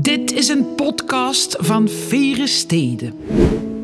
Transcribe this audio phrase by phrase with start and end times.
[0.00, 3.14] Dit is een podcast van Vere Steden.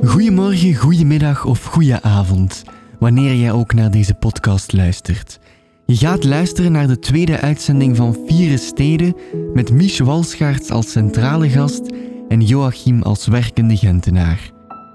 [0.04, 2.62] Goedemorgen, goedemiddag of goeie avond,
[2.98, 5.38] wanneer jij ook naar deze podcast luistert.
[5.86, 9.16] Je gaat luisteren naar de tweede uitzending van Vieren Steden
[9.54, 11.82] met Mich Walschaerts als centrale gast
[12.28, 14.50] en Joachim als werkende Gentenaar.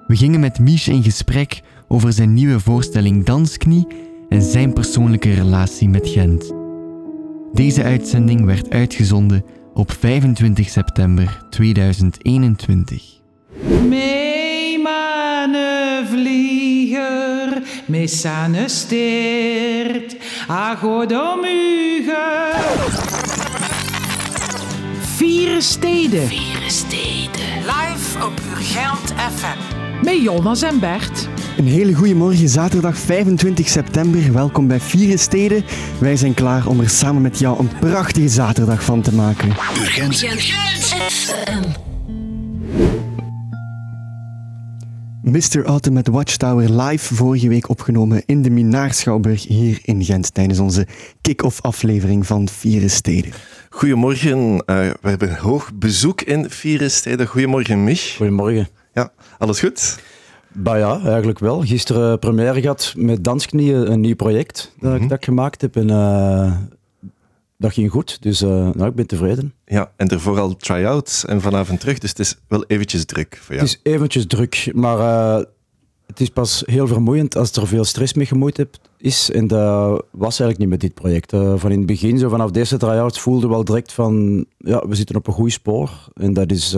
[0.08, 3.88] We gingen met Mich in gesprek over zijn nieuwe voorstelling Dansknie
[4.30, 6.54] en zijn persoonlijke relatie met Gent.
[7.54, 9.44] Deze uitzending werd uitgezonden
[9.74, 13.04] op 25 september 2021.
[13.88, 20.16] Mee mane vlieger, mee sane steert,
[20.50, 22.52] a godomuge.
[25.16, 26.28] Vieren Steden.
[26.28, 27.58] Vieren Steden.
[27.60, 29.58] Live op Urgent FM.
[30.04, 31.28] Met Jonas en Bert.
[31.60, 34.34] Een hele goede morgen, zaterdag 25 september.
[34.34, 35.64] Welkom bij Vieren Steden.
[36.00, 39.50] Wij zijn klaar om er samen met jou een prachtige zaterdag van te maken.
[45.22, 45.66] Mr.
[45.66, 50.88] Autumn met Watchtower live vorige week opgenomen in de Minaarschouwburg hier in Gent tijdens onze
[51.22, 53.32] kick-off aflevering van Vieren Steden.
[53.70, 57.28] Goedemorgen, eh, we hebben hoog bezoek in Vieren Steden.
[57.28, 58.16] Goedemorgen, Mich.
[58.18, 58.70] Goedemorgen.
[58.94, 59.98] Ja, alles goed?
[60.54, 61.62] Bah ja, eigenlijk wel.
[61.62, 65.76] Gisteren première gehad met Dansknieën, een nieuw project dat, ik, dat ik gemaakt heb.
[65.76, 66.58] En eh,
[67.58, 69.54] dat ging goed, dus eh, nou, ik ben tevreden.
[69.66, 73.56] Ja, en ervoor al try-outs en vanavond terug, dus het is wel eventjes druk voor
[73.56, 73.68] jou.
[73.68, 75.46] Het is eventjes druk, maar eh,
[76.06, 79.32] het is pas heel vermoeiend als er veel stress mee gemoeid hebt, is.
[79.32, 81.32] En dat was eigenlijk niet met dit project.
[81.32, 85.16] Van in het begin, zo vanaf deze try-outs, voelde wel direct van, ja, we zitten
[85.16, 86.08] op een goed spoor.
[86.14, 86.76] En dat is...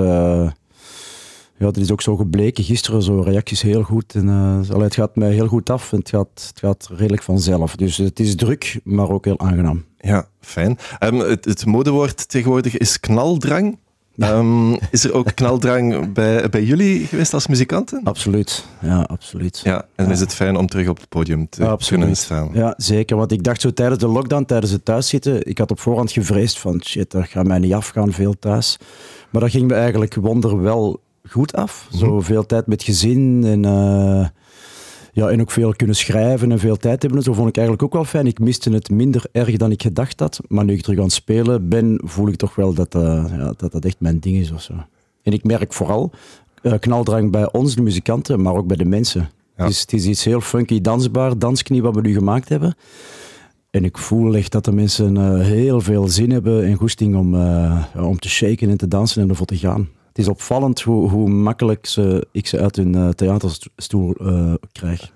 [1.61, 2.63] ja, dat is ook zo gebleken.
[2.63, 4.15] Gisteren zo reacties heel goed.
[4.15, 4.29] En,
[4.69, 7.75] allee, het gaat mij heel goed af en het gaat, het gaat redelijk vanzelf.
[7.75, 9.85] Dus het is druk, maar ook heel aangenaam.
[9.97, 10.77] Ja, fijn.
[10.99, 13.77] Ehm, het, het modewoord tegenwoordig is knaldrang.
[14.17, 18.01] Ehm, is er ook knaldrang bij, bij jullie geweest als muzikanten?
[18.03, 18.65] Absoluut.
[18.81, 19.61] Ja, absoluut.
[19.63, 22.49] Ja, en dan is het fijn om terug op het podium te kunnen staan.
[22.53, 23.17] Ja, zeker.
[23.17, 26.59] Want ik dacht zo tijdens de lockdown, tijdens het thuiszitten, ik had op voorhand gevreesd
[26.59, 28.77] van shit, dat gaat mij niet afgaan, veel thuis.
[29.29, 30.99] Maar dat ging me eigenlijk wonder wel
[31.31, 31.87] goed af.
[31.91, 34.27] Zo veel tijd met gezin en, eh,
[35.13, 37.21] ja, en ook veel kunnen schrijven en veel tijd hebben.
[37.21, 38.27] Zo vond ik eigenlijk ook wel fijn.
[38.27, 40.39] Ik miste het minder erg dan ik gedacht had.
[40.47, 43.53] Maar nu ik terug aan het spelen ben, voel ik toch wel dat eh, ja,
[43.57, 44.73] dat, dat echt mijn ding is of zo.
[45.23, 46.11] En ik merk vooral
[46.61, 49.29] eh, knaldrang bij ons, de muzikanten, maar ook bij de mensen.
[49.57, 49.63] Ja.
[49.63, 52.75] Het, is, het is iets heel funky, dansbaar, dansknie wat we nu gemaakt hebben.
[53.69, 57.35] En ik voel echt dat de mensen heel veel zin hebben en goesting om,
[57.95, 59.89] om te shaken en te dansen en ervoor te gaan.
[60.11, 65.11] Het is opvallend hoe, hoe makkelijk ze, ik ze uit hun eh, theaterstoel eh, krijg.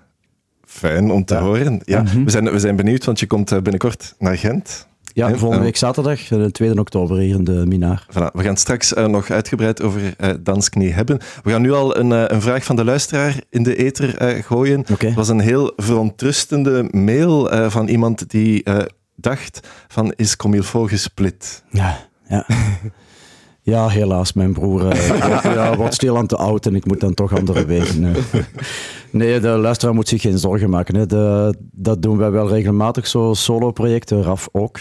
[0.64, 1.40] Fijn om te Ja.
[1.40, 1.80] horen.
[1.84, 4.86] Ja, we, zijn, we zijn benieuwd, want je komt eh, binnenkort naar Gent.
[5.12, 8.06] Ja, volgende week zaterdag, de 2 oktober hier in de Minaar.
[8.10, 10.00] Voilà, we gaan straks nog uitgebreid over
[10.40, 11.18] Dansknie hebben.
[11.42, 14.84] We gaan nu al een, een vraag van de luisteraar in de ether gooien.
[14.98, 18.64] Het was een heel verontrustende mail van iemand die
[19.16, 21.62] dacht van is Comilfo gesplit?
[21.70, 22.46] Ja, ja.
[23.66, 24.80] Ja, helaas, mijn broer
[25.28, 28.14] wordt, ja, wordt stilaan te oud en ik moet dan toch andere wegen.
[29.10, 30.94] Nee, de luisteraar moet zich geen zorgen maken.
[30.94, 31.06] Hè.
[31.06, 34.78] De, dat doen wij wel regelmatig, zo solo-projecten, RAF ook.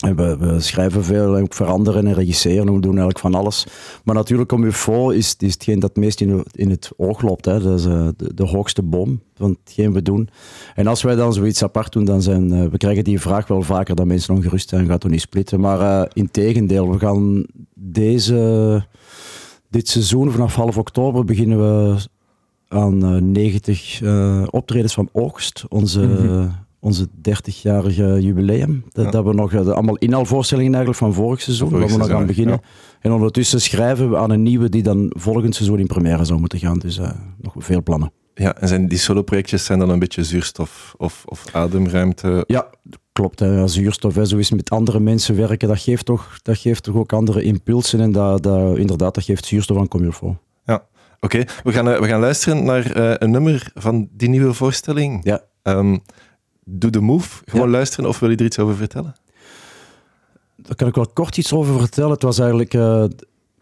[0.00, 2.64] We, we schrijven veel en veranderen en regisseren.
[2.74, 3.66] We doen eigenlijk van alles.
[4.04, 7.44] Maar natuurlijk, om UFO is, is hetgeen dat het meest in, in het oog loopt.
[7.44, 7.60] Hè.
[7.60, 10.28] Dat is eh, de, de hoogste boom van hetgeen we doen.
[10.74, 13.62] En als wij dan zoiets apart doen, dan zijn eh, we krijgen die vraag wel
[13.62, 14.86] vaker dat mensen ongerust zijn.
[14.86, 15.60] Gaat er niet splitten.
[15.60, 18.86] Maar eh in tegendeel, we gaan deze,
[19.70, 21.96] dit seizoen, vanaf half oktober, beginnen we
[22.68, 25.64] aan eh, 90 eh, optredens van Oogst.
[25.68, 26.50] Onze,
[26.80, 28.84] onze 30-jarige jubileum.
[28.92, 29.10] Dat, Ja.
[29.10, 32.26] dat we nog eh, de- allemaal inhaalvoorstellingen eigenlijk van vorig seizoen, waar we nog aan
[32.26, 32.60] beginnen.
[33.00, 36.58] En ondertussen schrijven we aan een nieuwe die dan volgend seizoen in première zou moeten
[36.58, 36.78] gaan.
[36.78, 37.10] Dus eh,
[37.40, 38.12] nog veel plannen.
[38.34, 42.44] Ja, en zijn die solo-projectjes zijn dan een beetje zuurstof of, of ademruimte?
[42.46, 42.70] Ja,
[43.12, 43.38] klopt.
[43.40, 43.46] Hè.
[43.46, 44.24] Ja, Zuurstof, hè.
[44.24, 48.00] zo is met andere mensen werken, dat geeft toch, dat geeft toch ook andere impulsen.
[48.00, 50.36] En dat, dat, inderdaad, dat geeft zuurstof aan Comilfo.
[50.64, 50.82] Ja,
[51.20, 51.44] oké.
[51.64, 55.20] We, gaan, eh, we gaan luisteren naar een nummer van die nieuwe voorstelling.
[55.24, 55.40] Ja.
[55.62, 55.96] Ehm,
[56.64, 57.42] doe de move.
[57.44, 57.72] Gewoon Ja.
[57.72, 59.14] luisteren of wil je er iets over vertellen?
[60.56, 62.10] Daar kan ik wel kort iets over vertellen.
[62.10, 62.74] Het was eigenlijk...
[62.74, 63.04] eh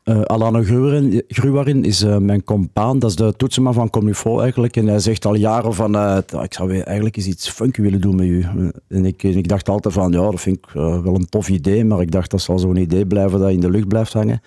[0.03, 2.99] eh Alana Gruwarin, Gruwarin is eh, mijn compaan.
[2.99, 4.77] Dat is de toetsenman van Comufo eigenlijk.
[4.77, 5.97] En hij zegt al jaren van...
[6.43, 8.47] ik zou eigenlijk eens iets funky willen doen met u.
[8.89, 10.13] En ik, en ik dacht altijd van...
[10.13, 11.85] Ja, dat vind ik wel een tof idee.
[11.85, 14.41] Maar ik dacht, dat zal zo'n idee blijven dat in de lucht blijft hangen.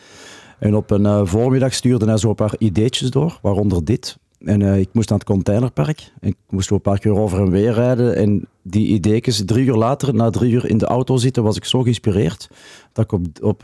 [0.59, 3.39] En op een voormiddag stuurde hij zo een paar ideetjes door.
[3.41, 4.17] Waaronder dit.
[4.45, 6.11] En ik moest naar het containerpark.
[6.19, 8.15] Ik moest een paar keer over en weer rijden.
[8.15, 11.65] En die ideekjes, drie uur later, na drie uur in de auto zitten, was ik
[11.65, 12.49] zo geïnspireerd
[12.93, 13.63] dat ik op, op,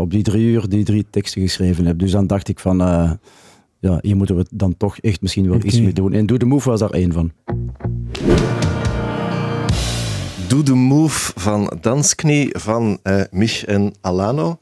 [0.00, 1.98] op die drie uur die drie teksten geschreven heb.
[1.98, 2.76] Dus dan dacht ik van,
[3.78, 6.12] ja, hier moeten we dan toch echt misschien wel iets mee doen.
[6.12, 7.32] En Do The Move was daar één van.
[10.48, 14.58] Do The Move van Dansknie van uh, Mich en Alano.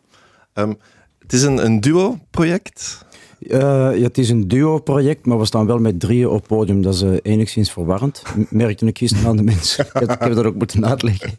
[0.54, 0.76] Um,
[1.18, 3.04] het is een, een duo-project.
[3.46, 3.58] Uh,
[3.96, 6.82] ja, het is een duo-project, maar we staan wel met drieën op podium.
[6.82, 8.22] Dat is uh, enigszins verwarrend.
[8.50, 9.86] Merkte ik gisteren aan de mensen.
[10.00, 11.30] ik, heb, dat ook moeten uitleggen.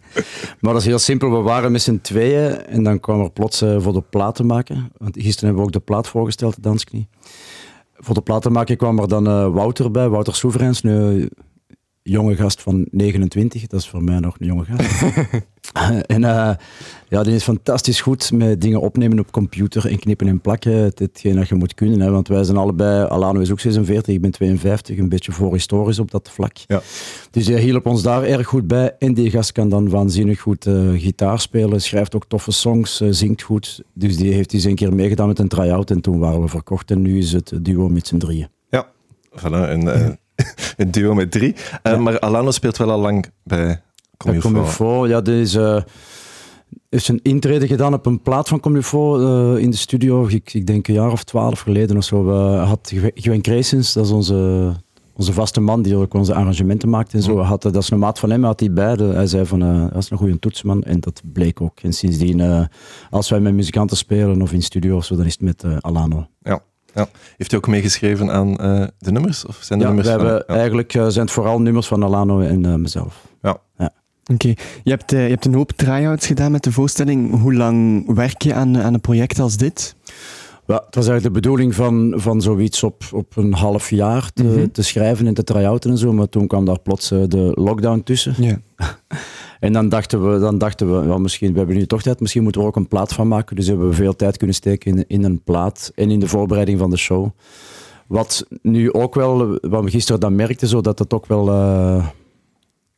[0.60, 1.32] Maar dat is heel simpel.
[1.32, 4.44] We waren met z'n tweeën en dan kwam er plots uh, voor de plaat te
[4.44, 4.92] maken.
[4.98, 7.08] Want gisteren hebben we ook de plaat voorgesteld, de Dansknie.
[7.98, 10.82] Voor de plaat te maken kwam er dan Wouter bij, Wouter Soevereins.
[10.82, 11.30] Nu,
[12.04, 13.68] jonge gast van 29.
[13.68, 15.04] Dat is voor mij nog een jonge gast.
[16.06, 16.52] en uh,
[17.10, 20.92] ja, die is fantastisch goed met dingen opnemen op computer en knippen en plakken.
[20.96, 22.00] Hetgeen dat je moet kunnen.
[22.00, 26.00] Hè, want wij zijn allebei, Alano is ook 46, ik ben 52, een beetje voorhistorisch
[26.00, 26.58] op dat vlak.
[26.68, 26.82] Ja.
[27.32, 28.96] Dus hij hielp ons daar erg goed bij.
[29.00, 33.08] En die gast kan dan waanzinnig goed uh, gitaar spelen, schrijft ook toffe songs, uh,
[33.12, 33.84] zingt goed.
[33.94, 36.92] Dus die heeft eens een keer meegedaan met een try-out en toen waren we verkocht.
[36.92, 38.48] En nu is het duo met z'n drieën.
[38.70, 38.88] Ja,
[39.32, 39.70] voilà.
[39.70, 40.18] En,
[40.78, 41.56] een duo met drie.
[41.84, 43.82] Uh, maar Alano speelt wel al lang bij
[44.18, 45.08] Comufo.
[45.08, 45.94] Ja, deze uh,
[46.90, 50.28] is een intrede gedaan op een plaat van Comufo uh, in de studio.
[50.28, 52.26] Ik, ik, denk een jaar of twaalf geleden of zo.
[52.26, 54.72] We had Gwen Creesens, dat is onze,
[55.14, 57.40] onze vaste man die ook onze arrangementen maakt en zo.
[57.40, 58.94] Had, dat is een maat van hem, had hij bij.
[58.94, 60.84] Hij zei van, uh, dat is een goede toetsman.
[60.84, 61.80] En dat bleek ook.
[61.80, 62.68] En sindsdien,
[63.10, 66.28] als wij met muzikanten spelen of in studio of zo, dan is het met Alano.
[66.42, 66.62] Ja.
[66.94, 67.08] Ja.
[67.38, 69.46] Heeft hij ook meegeschreven aan uh, de nummers?
[69.46, 72.42] Of zijn de ja, nummers we hebben eigenlijk uh, zijn het vooral nummers van Alano
[72.42, 73.26] en uh, mezelf.
[73.42, 73.58] Ja.
[73.78, 73.92] ja.
[74.24, 74.58] Oké, okay.
[74.84, 77.40] je, hebt, je hebt een hoop try-outs gedaan met de voorstelling.
[77.40, 79.96] Hoe lang werk je aan, aan een project als dit?
[80.68, 84.44] Ja, het was eigenlijk de bedoeling van, van zoiets op, op een half jaar te,
[84.44, 84.72] mm -hmm.
[84.72, 86.14] te schrijven en te try-outen en zo.
[86.14, 88.36] Maar toen kwam daar plots de lockdown tussen.
[88.38, 88.60] Ja.
[89.64, 92.44] En dan dachten we, dan dachten we ja, misschien, we hebben nu toch tijd, misschien
[92.44, 93.56] moeten we er ook een plaat van maken.
[93.56, 96.80] Dus hebben we veel tijd kunnen steken in, in een plaat en in de voorbereiding
[96.80, 97.30] van de show.
[98.08, 102.08] Wat nu ook wel, wat we gisteren dan merkten, zo dat het ook wel, uh,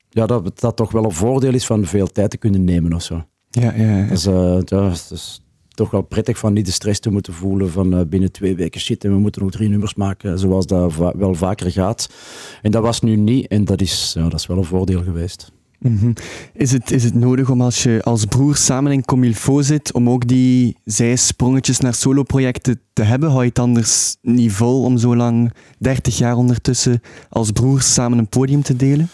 [0.09, 3.01] ja, dat, dat toch wel een voordeel is van veel tijd te kunnen nemen of
[3.01, 3.25] zo.
[3.50, 4.07] Ja, ja, ja.
[4.07, 7.71] Dus, uh, ja, het is toch wel prettig van niet de stress te moeten voelen
[7.71, 10.94] van uh, binnen twee weken shit en we moeten nog drie nummers maken, zoals dat
[10.94, 12.09] va wel vaker gaat.
[12.62, 15.53] En dat was nu niet en dat is, ja, dat is wel een voordeel geweest.
[15.90, 16.14] -hmm.
[16.54, 20.10] is, het, is het nodig om als je als broer samen in Comilfo zit, om
[20.10, 23.30] ook die zijsprongetjes naar soloprojecten te hebben?
[23.30, 28.18] Hou je het anders niet vol om zo lang, 30 jaar ondertussen, als broers samen
[28.18, 29.10] een podium te delen?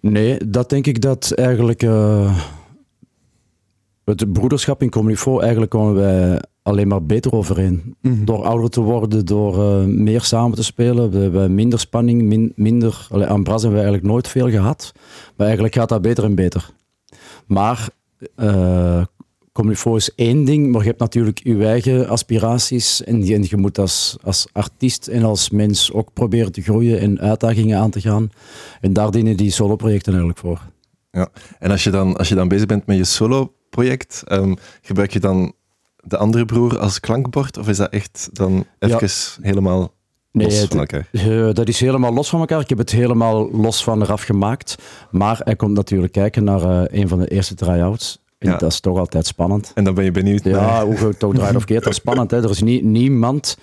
[0.00, 1.82] Nee, dat denk ik dat eigenlijk...
[1.82, 2.38] Uh,
[4.04, 7.96] het broederschap in Comilfo, eigenlijk komen wij alleen maar beter overeen.
[8.00, 8.24] Mm -hmm.
[8.24, 11.10] Door ouder te worden, door uh, meer samen te spelen.
[11.10, 13.06] We hebben minder spanning, min, minder...
[13.10, 14.92] Allee, aan Bras hebben we eigenlijk nooit veel gehad.
[15.36, 16.70] Maar eigenlijk gaat dat beter en beter.
[17.46, 17.88] Maar
[18.36, 19.02] uh,
[19.94, 23.04] is één ding, maar je hebt natuurlijk je eigen aspiraties.
[23.04, 27.20] En, en je moet als, als artiest en als mens ook proberen te groeien en
[27.20, 28.30] uitdagingen aan te gaan.
[28.80, 30.60] En daar dienen die solo-projecten eigenlijk voor.
[31.10, 31.28] Ja,
[31.58, 33.04] en als je dan, als je dan bezig bent met je
[33.74, 35.52] solo-project, um, gebruik je dan
[35.96, 37.58] de andere broer als klankbord?
[37.58, 39.42] Of is dat echt dan even ja.
[39.42, 39.94] helemaal
[40.32, 41.08] los van elkaar?
[41.12, 42.60] Uh, dat is helemaal los van elkaar.
[42.60, 44.76] Ik heb het helemaal los van eraf gemaakt.
[45.10, 48.22] Maar hij komt natuurlijk kijken naar uh, een van de eerste try-outs.
[48.38, 48.56] Ja.
[48.56, 49.72] dat is toch altijd spannend.
[49.74, 50.44] En dan ben je benieuwd.
[50.44, 51.84] Ja, hoe het toch draait of keert.
[51.84, 52.30] Dat is spannend.
[52.30, 52.42] Hè?
[52.42, 53.56] Er is nie, niemand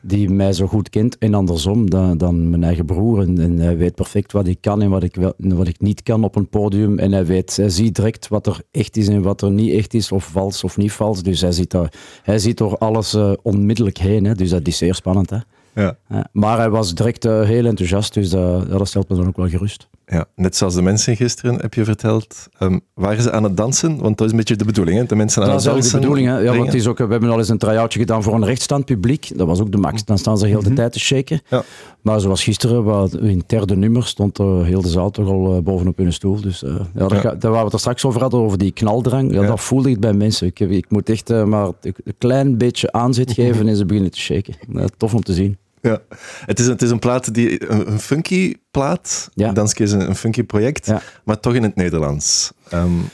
[0.00, 3.20] die mij zo goed kent en andersom dan, dan mijn eigen broer.
[3.20, 6.02] En, en, hij weet perfect wat ik kan en wat ik, wel, wat ik niet
[6.02, 6.98] kan op een podium.
[6.98, 9.94] En hij, weet, hij ziet direct wat er echt is en wat er niet echt
[9.94, 11.22] is, of vals of niet vals.
[11.22, 14.24] Dus hij ziet, daar, hij ziet door alles uh, onmiddellijk heen.
[14.24, 14.34] Hè.
[14.34, 15.30] Dus dat is zeer spannend.
[15.30, 15.38] Hè.
[15.74, 15.96] Ja.
[16.32, 19.48] maar hij was direct uh, heel enthousiast, dus uh, dat stelt me dan ook wel
[19.48, 19.88] gerust.
[20.10, 22.48] Ja, net zoals de mensen gisteren, heb je verteld.
[22.60, 23.98] Um, waren ze aan het dansen?
[23.98, 25.04] Want dat is een beetje de bedoeling, hè?
[25.04, 25.92] De mensen aan dat het dansen.
[25.92, 26.50] Dat is de bedoeling, hè?
[26.50, 28.84] Ja, want het is ook, we hebben al eens een try-outje gedaan voor een rechtstaand
[28.84, 29.38] publiek.
[29.38, 30.04] Dat was ook de max.
[30.04, 30.76] Dan staan ze heel de mm -hmm.
[30.76, 31.40] tijd te shaken.
[31.48, 31.62] Ja.
[32.02, 35.62] Maar zoals gisteren, wat, in derde nummer, stond uh, heel de zaal toch al uh,
[35.62, 36.40] bovenop hun stoel.
[36.40, 39.32] Dus uh, ja, daar waar we het er straks over hadden, over die knaldrang.
[39.32, 39.46] Ja, ja.
[39.46, 40.46] Dat voelde ik bij mensen.
[40.46, 44.54] Ik, ik moet echt maar een klein beetje aanzet geven en ze beginnen te shaken.
[44.96, 45.58] tof om te zien.
[45.82, 46.00] Ja,
[46.44, 49.30] het is, het is een plaat die een, funky plaat.
[49.34, 49.52] Ja.
[49.52, 51.02] Danske is een, een funky project, ja.
[51.24, 52.52] maar toch in het Nederlands.
[52.74, 53.08] Um,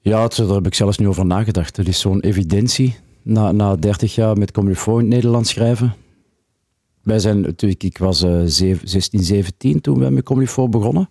[0.00, 1.76] ja, het, daar heb ik zelfs niet over nagedacht.
[1.76, 5.94] Het is zo'n evidentie na, na 30 jaar met Comilfo in het Nederlands schrijven.
[7.02, 11.08] Wij zijn natuurlijk, ik was uh, 16, 17 toen wij met Comilfo begonnen.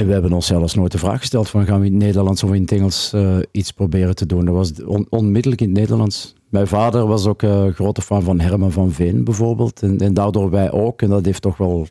[0.00, 2.42] En we hebben ons zelfs nooit de vraag gesteld van gaan we in het Nederlands
[2.42, 4.44] of in het Engels uh, iets proberen te doen.
[4.44, 6.34] Dat was on onmiddellijk in het Nederlands.
[6.48, 9.82] Mijn vader was ook uh, grote fan van Herman van Veen bijvoorbeeld.
[9.82, 11.02] En, en daardoor wij ook.
[11.02, 11.86] En dat heeft toch wel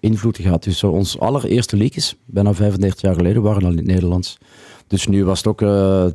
[0.00, 0.62] invloed gehad.
[0.62, 4.38] Dus ons allereerste liedjes, bijna 35 jaar geleden, waren al in het Nederlands.
[4.86, 5.60] Dus nu was het ook...
[5.60, 6.06] Uh,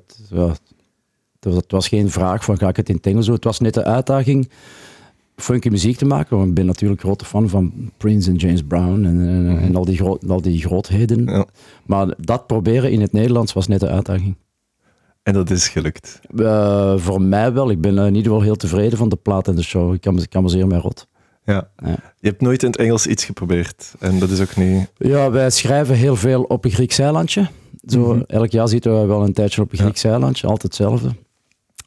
[1.39, 3.35] het was geen vraag van ga ik het in het Engels doen.
[3.35, 4.49] Het was net de uitdaging
[5.43, 6.37] funky muziek te maken.
[6.37, 9.75] Want ik ben natuurlijk grote fan van Prince en James Brown en, en, mhm.
[9.75, 11.25] al, die groot, al die grootheden.
[11.25, 11.45] Ja.
[11.85, 14.35] Maar dat proberen in het Nederlands was net de uitdaging.
[15.23, 16.19] En dat is gelukt?
[16.35, 17.69] Uh, voor mij wel.
[17.69, 19.93] Ik ben in ieder geval heel tevreden van de plaat en de show.
[19.93, 21.07] Ik kan, ik kan me zeer mee rot.
[21.45, 21.69] Ja.
[21.83, 21.95] ja.
[22.19, 23.93] Je hebt nooit in het Engels iets geprobeerd.
[23.99, 24.91] En dat is ook niet...
[24.97, 27.49] Ja, wij schrijven heel veel op een Grieks eilandje.
[27.85, 28.23] Zo, mhm.
[28.27, 30.47] Elk jaar zitten we wel een tijdje op een Grieks eilandje.
[30.47, 31.09] Altijd hetzelfde.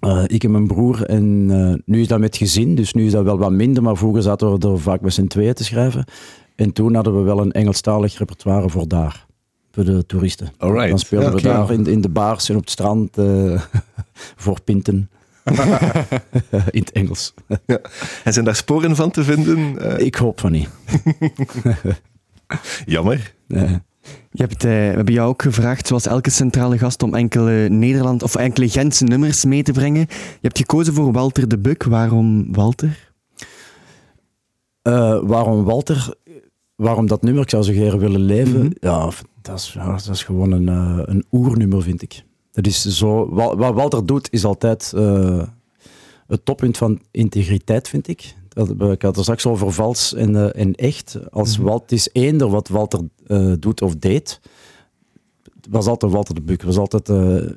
[0.06, 1.04] Uh, ik en mijn broer.
[1.04, 3.82] En uh, nu is dat met gezin, dus nu is dat wel wat minder.
[3.82, 6.04] Maar vroeger zaten we er vaak met z'n tweeën te schrijven.
[6.54, 9.26] En toen hadden we wel een Engelstalig repertoire voor daar.
[9.70, 10.52] Voor de toeristen.
[10.58, 10.88] Alright.
[10.88, 13.60] Dan speelden we daar in, in, de bars en op het strand uh,
[14.44, 15.10] voor pinten.
[16.70, 17.34] in het Engels.
[17.66, 17.80] ja.
[18.25, 19.76] En zijn daar sporen van te vinden?
[20.04, 20.68] Ik hoop van niet.
[22.86, 23.34] Jammer.
[24.30, 28.22] Je hebt, uh, we hebben jou ook gevraagd, zoals elke centrale gast, om enkele Nederland
[28.22, 30.00] of enkele Gentse nummers mee te brengen.
[30.10, 31.82] Je hebt gekozen voor Walter de Buk.
[31.82, 33.12] Waarom Walter?
[34.82, 36.14] Uh, waarom Walter?
[36.75, 37.42] Waarom dat nummer?
[37.42, 38.60] Ik zou zo graag willen leven.
[38.60, 38.70] Mhm.
[38.80, 39.10] Ja,
[39.42, 42.25] dat is, dat is gewoon een, uh, een oernummer, vind ik.
[42.52, 44.92] Dat is zo, wat Walter doet, is altijd
[46.26, 48.34] het toppunt van integriteit, vind ik.
[48.64, 51.18] Ik had het straks over vals en, en echt.
[51.30, 51.66] Als mhm.
[51.66, 54.40] Walt, is eender wat Walter uh, doet of deed,
[55.70, 56.62] was altijd Walter de Buk.
[56.62, 57.52] was altijd uh, eh,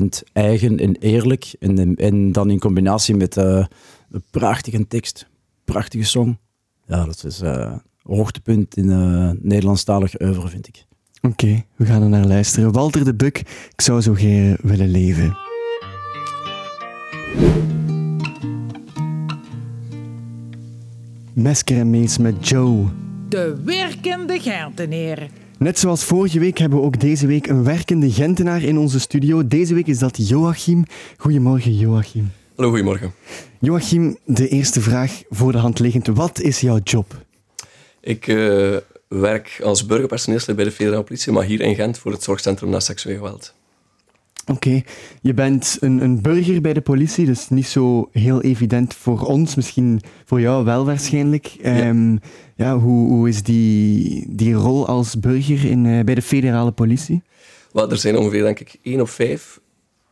[0.00, 1.54] 100% eigen en eerlijk.
[1.58, 3.68] En, en dan in combinatie met een
[4.30, 5.28] prachtige tekst,
[5.64, 6.38] prachtige song.
[6.86, 8.86] Ja, dat is een hoogtepunt in
[9.42, 10.86] Nederlandstalig oeuvre, vind ik.
[11.22, 12.72] Oké, we gaan er naar luisteren.
[12.72, 13.38] Walter de Buk,
[13.72, 15.36] ik zou zo graag willen leven.
[21.38, 22.86] Mesker en Mees met Joe
[23.28, 25.28] de werkende Gentenaar.
[25.58, 29.46] Net zoals vorige week hebben we ook deze week een werkende Gentenaar in onze studio.
[29.46, 30.84] Deze week is dat Joachim.
[31.16, 32.30] Goedemorgen, Joachim.
[32.56, 33.12] Hallo, goedemorgen.
[33.58, 36.06] Joachim, de eerste vraag voor de hand liggend.
[36.06, 37.24] Wat is jouw job?
[38.00, 38.76] Ik uh,
[39.08, 42.80] werk als burgerpersoneelslid bij de federale politie, maar hier in Gent voor het Zorgcentrum na
[42.80, 43.54] seksueel geweld.
[44.48, 44.82] Oké,
[45.20, 49.54] je bent een, een burger bij de politie, dus niet zo heel evident voor ons,
[49.54, 51.46] misschien voor jou wel waarschijnlijk.
[51.46, 51.62] Ja.
[51.62, 52.16] Ehm,
[52.56, 57.22] ja, hoe, hoe is die, die rol als burger in, uh, bij de federale politie?
[57.72, 59.60] Wel, er zijn ongeveer, denk ik, één of vijf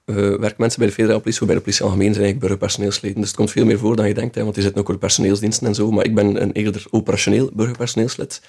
[0.07, 3.21] uh, werkmensen bij de federale politie, of bij de politie algemeen zijn eigenlijk burgerpersoneelsleden.
[3.21, 5.01] Dus het komt veel meer voor dan je denkt, hè, want die zitten ook op
[5.01, 5.91] personeelsdiensten en zo.
[5.91, 8.43] Maar ik ben een eerder operationeel burgerpersoneelslid,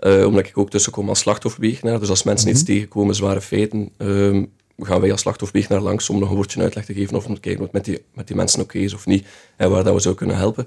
[0.00, 2.00] uh, omdat ik ook tussenkom als slachtofferbegenaar.
[2.00, 2.60] Dus als mensen mm -hmm.
[2.60, 6.84] iets tegenkomen, zware feiten, um, gaan wij als slachtofferbegenaar langs om nog een woordje uitleg
[6.84, 9.06] te geven of om te kijken wat met die, met die mensen oké is of
[9.06, 9.26] niet
[9.56, 10.66] en waar dat we zou kunnen helpen.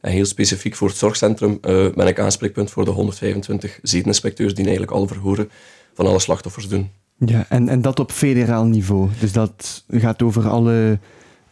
[0.00, 4.64] En heel specifiek voor het zorgcentrum uh, ben ik aanspreekpunt voor de 125 zedeninspecteurs die
[4.64, 5.50] eigenlijk alle verhoren
[5.94, 6.90] van alle slachtoffers doen.
[7.16, 9.08] Ja, en, en dat op federaal niveau.
[9.20, 10.98] Dus dat gaat over alle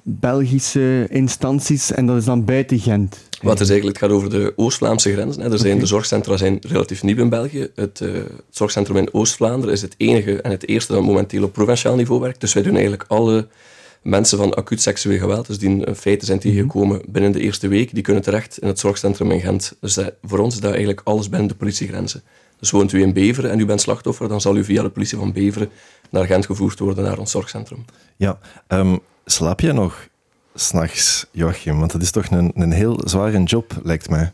[0.03, 3.26] Belgische instanties en dat is dan buiten Gent.
[3.43, 5.53] Wat is eigenlijk, het gaat over de Oost-Vlaamse grenzen.
[5.53, 7.69] Er zijn, De zorgcentra zijn relatief nieuw in België.
[7.75, 11.53] Het, uh, het zorgcentrum in Oost-Vlaanderen is het enige en het eerste dat momenteel op
[11.53, 12.41] provinciaal niveau werkt.
[12.41, 13.49] Dus wij doen eigenlijk alle
[14.03, 17.95] mensen van acuut seksueel geweld, dus die in feite zijn tegengekomen binnen de eerste week,
[17.95, 19.77] die kunnen terecht in het zorgcentrum in Gent.
[19.81, 22.23] Dus dat, voor ons is dat eigenlijk alles binnen de politiegrenzen.
[22.59, 25.19] Dus woont u in Beveren en u bent slachtoffer, dan zal u via de politie
[25.19, 25.71] van Beveren
[26.11, 27.85] naar Gent gevoerd worden, naar ons zorgcentrum.
[28.17, 28.39] Ja,
[28.69, 30.09] um, slaap jij nog
[30.57, 31.79] s'nachts, Joachim?
[31.79, 34.33] Want dat is toch een, een heel zware job, lijkt mij.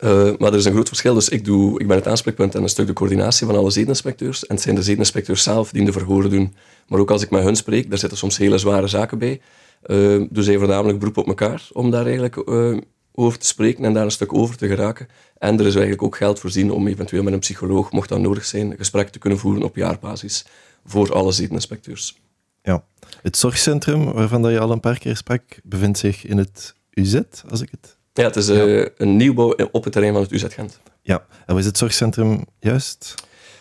[0.00, 1.14] Uh, maar er is een groot verschil.
[1.14, 4.46] Dus ik, doe, ik ben het aanspreekpunt en een stuk de coördinatie van alle zedeninspecteurs.
[4.46, 6.54] En het zijn de zedeninspecteurs zelf die de verhoren doen.
[6.88, 9.40] Maar ook als ik met hun spreek, daar zitten soms hele zware zaken bij.
[9.86, 12.76] Uh, dus zij voornamelijk beroep op elkaar om daar eigenlijk uh,
[13.14, 15.08] over te spreken en daar een stuk over te geraken.
[15.38, 18.44] En er is eigenlijk ook geld voorzien om eventueel met een psycholoog, mocht dat nodig
[18.44, 20.46] zijn, gesprek te kunnen voeren op jaarbasis
[20.84, 22.16] voor alle zedeninspecteurs.
[23.26, 27.20] Het zorgcentrum, waarvan dat je al een paar keer sprak, bevindt zich in het UZ,
[27.48, 27.96] als ik het...
[28.12, 30.80] Ja, het is uh, een nieuwbouw op het terrein van het UZ Gent.
[31.02, 33.14] Ja, en wat is het zorgcentrum juist?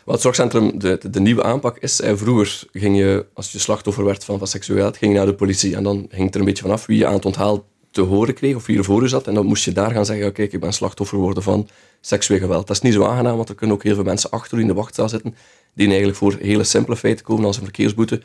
[0.03, 4.05] Wat het zorgcentrum, de, de, nieuwe aanpak is, eh, vroeger ging je, als je slachtoffer
[4.05, 6.45] werd van, van seksualiteit, ging je naar de politie en dan ging het er een
[6.45, 9.07] beetje vanaf wie je aan het onthaal te horen kreeg of wie er voor je
[9.07, 9.27] zat.
[9.27, 11.67] En dan moest je daar gaan zeggen, kijk, ik ben slachtoffer geworden van
[12.01, 12.67] seksueel geweld.
[12.67, 14.67] Dat is niet zo aangenaam, want er kunnen ook heel veel mensen achter u in
[14.67, 15.35] de wachtzaal zitten
[15.73, 18.21] die eigenlijk voor hele simpele feiten komen als een verkeersboete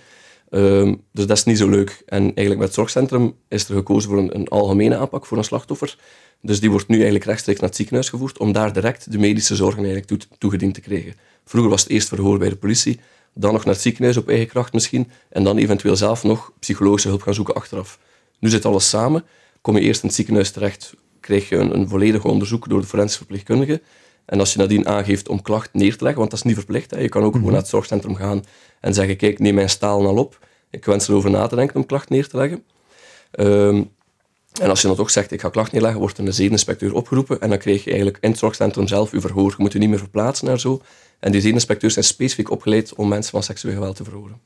[0.50, 2.02] Ehm, dus dat is niet zo leuk.
[2.06, 5.44] En eigenlijk met het zorgcentrum is er gekozen voor een, een, algemene aanpak voor een
[5.44, 5.98] slachtoffer.
[6.42, 9.56] Dus die wordt nu eigenlijk rechtstreeks naar het ziekenhuis gevoerd om daar direct de medische
[9.56, 11.14] zorgen eigenlijk toegediend te krijgen.
[11.44, 13.00] Vroeger was het eerst verhoor bij de politie,
[13.34, 17.08] dan nog naar het ziekenhuis op eigen kracht misschien, en dan eventueel zelf nog psychologische
[17.08, 17.98] hulp gaan zoeken achteraf.
[18.38, 19.24] Nu zit alles samen,
[19.60, 22.86] kom je eerst in het ziekenhuis terecht, krijg je een, een volledig onderzoek door de
[22.86, 23.80] forensische verpleegkundige,
[24.24, 26.90] en als je nadien aangeeft om klacht neer te leggen, want dat is niet verplicht,
[26.90, 26.98] hè.
[26.98, 27.52] je kan ook gewoon mhm.
[27.52, 28.44] naar het zorgcentrum gaan
[28.80, 31.86] en zeggen, kijk, neem mijn staal al op, ik wens erover na te denken om
[31.86, 32.64] klacht neer te leggen.
[33.30, 33.82] Ehm,
[34.60, 37.40] en als je dan toch zegt, ik ga klacht neerleggen, wordt er een zedeninspecteur opgeroepen
[37.40, 39.50] en dan krijg je eigenlijk in het zorgcentrum zelf je verhoor.
[39.50, 40.82] Je moet je niet meer verplaatsen naar zo.
[41.20, 44.40] En die zedeninspecteurs zijn specifiek opgeleid om mensen van seksueel geweld te verhoren.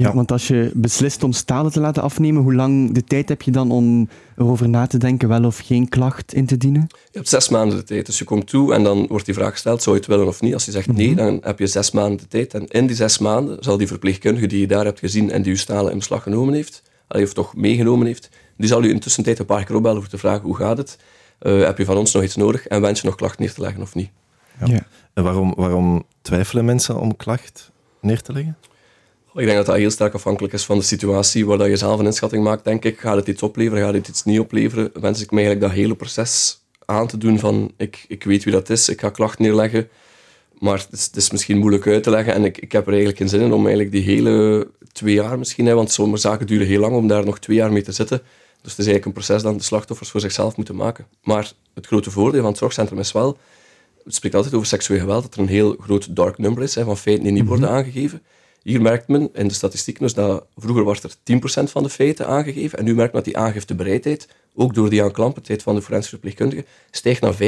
[0.00, 3.42] Ja, want als je beslist om stalen te laten afnemen, hoe lang de tijd heb
[3.42, 6.86] je dan om erover na te denken wel of geen klacht in te dienen?
[6.88, 8.06] Je hebt zes maanden de tijd.
[8.06, 10.40] Dus je komt toe en dan wordt die vraag gesteld, zou je het willen of
[10.40, 10.54] niet?
[10.54, 11.16] Als je zegt nee, mhm.
[11.16, 12.54] dan heb je zes maanden de tijd.
[12.54, 15.52] En in die zes maanden zal die verpleegkundige die je daar hebt gezien en die
[15.52, 19.38] je stalen in beslag genomen heeft, of toch meegenomen heeft, die zal u intussen tijd
[19.38, 20.98] een paar keer opbellen om te vragen hoe gaat het?
[21.42, 23.60] Uh, heb je van ons nog iets nodig en wens je nog klacht neer te
[23.60, 24.10] leggen of niet?
[24.64, 24.86] Ja.
[25.12, 28.56] En waarom, waarom twijfelen mensen om klacht neer te leggen?
[29.34, 31.98] Ik denk dat dat heel sterk afhankelijk is van de situatie waar dat je zelf
[31.98, 32.64] een inschatting maakt.
[32.64, 34.90] Denk ik, gaat het iets opleveren, gaat het iets niet opleveren?
[35.00, 38.52] Wens ik me eigenlijk dat hele proces aan te doen van ik, ik weet wie
[38.52, 39.88] dat is, ik ga klacht neerleggen.
[40.58, 42.88] Maar het is, het is, misschien moeilijk uit te leggen en ik, ik heb er
[42.88, 46.46] eigenlijk geen zin in om eigenlijk die hele twee jaar misschien, hè, want sommige zaken
[46.46, 48.18] duren heel lang om daar nog twee jaar mee te zitten.
[48.62, 51.06] Dus het is eigenlijk een proces dat de slachtoffers voor zichzelf moeten maken.
[51.22, 53.38] Maar het grote voordeel van het zorgcentrum is wel,
[54.04, 56.84] het spreekt altijd over seksueel geweld, dat er een heel groot dark number is hè,
[56.84, 57.74] van feiten die niet worden mhm.
[57.74, 58.22] aangegeven.
[58.62, 62.26] Hier merkt men in de statistieken dus dat vroeger was er 10% van de feiten
[62.26, 66.18] aangegeven en nu merkt men dat die aangiftebereidheid, ook door die aanklampendheid van de forensische
[66.18, 67.38] verpleegkundige, stijgt naar 65%.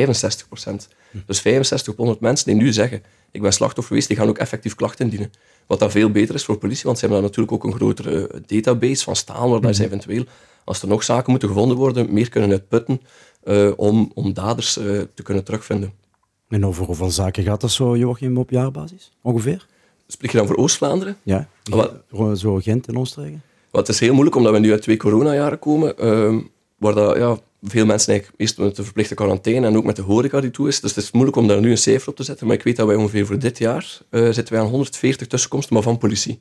[1.10, 1.18] Hm.
[1.26, 4.38] Dus 65 op 100 mensen die nu zeggen, ik ben slachtoffer geweest, die gaan ook
[4.38, 5.32] effectief klachten indienen.
[5.66, 8.42] Wat dan veel beter is voor politie, want ze hebben dan natuurlijk ook een grotere
[8.46, 9.72] database van staal, waar hm.
[9.72, 10.24] ze eventueel,
[10.64, 13.00] als er nog zaken moeten gevonden worden, meer kunnen uitputten
[13.44, 15.92] uh, om, om daders uh, te kunnen terugvinden.
[16.48, 19.12] En over hoeveel zaken gaat dat zo, Joachim, op jaarbasis?
[19.22, 19.66] Ongeveer?
[20.06, 21.16] Spreek je dan voor Oost-Vlaanderen?
[21.22, 21.48] Ja,
[22.10, 23.42] wat, zo Gent en omstreken.
[23.70, 26.38] Wat is heel moeilijk, omdat we nu uit twee coronajaren komen, uh,
[26.76, 30.02] waar dat, ja, veel mensen eigenlijk eerst met de verplichte quarantaine en ook met de
[30.02, 30.80] horeca die toe is.
[30.80, 32.46] Dus het is moeilijk om daar nu een cijfer op te zetten.
[32.46, 35.74] Maar ik weet dat wij ongeveer voor dit jaar uh, zitten wij aan 140 tussenkomsten,
[35.74, 36.40] maar van politie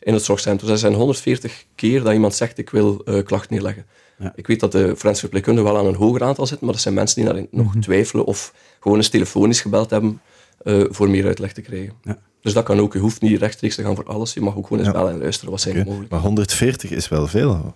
[0.00, 0.68] in het zorgcentrum.
[0.68, 3.86] Dus er zijn 140 keer dat iemand zegt, ik wil uh, klacht neerleggen.
[4.18, 4.32] Ja.
[4.36, 6.94] Ik weet dat de forensische verpleegkundigen wel aan een hoger aantal zitten, maar dat zijn
[6.94, 7.80] mensen die daarin nog mhm.
[7.80, 10.20] twijfelen of gewoon eens telefonisch gebeld hebben
[10.64, 11.92] uh, voor meer uitleg te krijgen.
[12.02, 12.18] Ja.
[12.42, 12.92] Dus dat kan ook.
[12.92, 14.34] Je hoeft niet rechtstreeks te gaan voor alles.
[14.34, 15.50] Je mag ook gewoon eens bellen en luisteren.
[15.50, 15.86] Wat zijn okay.
[15.86, 16.10] mogelijk?
[16.10, 17.74] Maar 140 is wel veel.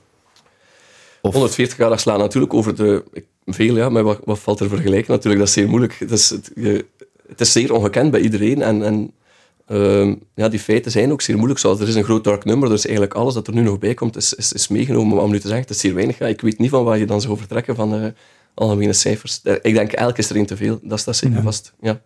[1.20, 1.32] Of...
[1.32, 3.04] 140 jaar slaan natuurlijk over de...
[3.46, 5.12] Veel, ja, maar wat, wat valt er vergelijken?
[5.12, 5.98] Natuurlijk, dat is zeer moeilijk.
[5.98, 6.86] Het is, het, je,
[7.28, 8.62] het is zeer ongekend bij iedereen.
[8.62, 9.12] En, en
[9.68, 11.60] uh, ja, die feiten zijn ook zeer moeilijk.
[11.60, 13.94] Zoals er is een groot dark number, dus eigenlijk alles dat er nu nog bij
[13.94, 15.14] komt is, is, is meegenomen.
[15.14, 16.18] Maar om nu te zeggen, het is zeer weinig.
[16.18, 18.06] Ja, ik weet niet van waar je dan zou vertrekken van uh,
[18.54, 19.40] algemene cijfers.
[19.62, 20.78] Ik denk, elk is er één te veel.
[20.82, 21.72] Dat is dat zeker vast.
[21.80, 22.00] Ja.